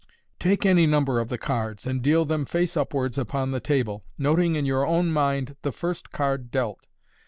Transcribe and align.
—Take 0.39 0.65
any 0.65 0.87
number 0.87 1.19
of 1.19 1.29
the 1.29 1.37
cards, 1.37 1.85
and 1.85 2.01
deal 2.01 2.25
them 2.25 2.43
face 2.43 2.75
upwards 2.75 3.19
upon 3.19 3.51
the 3.51 3.59
table, 3.59 4.03
noting 4.17 4.55
in 4.55 4.65
your 4.65 4.83
own 4.83 5.11
mind 5.11 5.57
the 5.61 5.71
first 5.71 6.11
card 6.11 6.49
dealt. 6.49 6.87